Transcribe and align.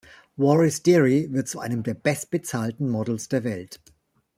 Waris 0.35 0.79
Dirie 0.81 1.31
wird 1.31 1.47
zu 1.47 1.59
einem 1.59 1.83
der 1.83 1.93
bestbezahlten 1.93 2.89
Models 2.89 3.29
der 3.29 3.43
Welt. 3.43 3.79